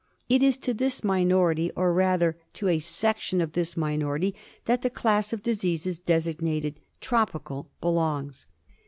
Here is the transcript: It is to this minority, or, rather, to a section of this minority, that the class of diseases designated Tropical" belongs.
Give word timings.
It 0.27 0.41
is 0.41 0.57
to 0.57 0.73
this 0.73 1.03
minority, 1.03 1.69
or, 1.75 1.93
rather, 1.93 2.35
to 2.53 2.67
a 2.67 2.79
section 2.79 3.39
of 3.39 3.51
this 3.51 3.77
minority, 3.77 4.33
that 4.65 4.81
the 4.81 4.89
class 4.89 5.31
of 5.31 5.43
diseases 5.43 5.99
designated 5.99 6.79
Tropical" 7.01 7.69
belongs. 7.81 8.47